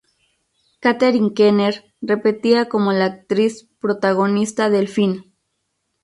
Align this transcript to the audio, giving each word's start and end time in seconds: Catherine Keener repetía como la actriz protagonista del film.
Catherine 0.79 1.35
Keener 1.35 1.85
repetía 2.01 2.67
como 2.67 2.91
la 2.91 3.05
actriz 3.05 3.69
protagonista 3.79 4.71
del 4.71 4.87
film. 4.87 5.25